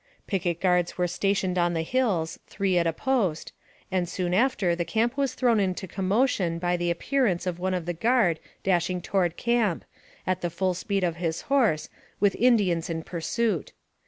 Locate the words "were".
0.97-1.07